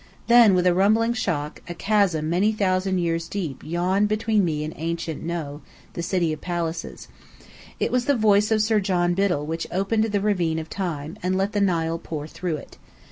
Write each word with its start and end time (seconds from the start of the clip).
Then, 0.25 0.55
with 0.55 0.65
a 0.65 0.73
rumbling 0.73 1.13
shock, 1.13 1.61
a 1.67 1.75
chasm 1.75 2.27
many 2.27 2.51
thousand 2.51 2.97
years 2.97 3.27
deep 3.27 3.61
yawned 3.63 4.07
between 4.07 4.43
me 4.43 4.63
and 4.63 4.73
ancient 4.75 5.21
No, 5.21 5.61
the 5.93 6.01
City 6.01 6.33
of 6.33 6.41
Palaces: 6.41 7.07
It 7.79 7.91
was 7.91 8.05
the 8.05 8.15
voice 8.15 8.49
of 8.49 8.63
Sir 8.63 8.79
John 8.79 9.13
Biddell 9.13 9.45
which 9.45 9.67
opened 9.71 10.05
the 10.05 10.19
ravine 10.19 10.57
of 10.57 10.71
time, 10.71 11.19
and 11.21 11.37
let 11.37 11.51
the 11.51 11.61
Nile 11.61 11.99
pour 11.99 12.25
through 12.25 12.55
it. 12.57 12.79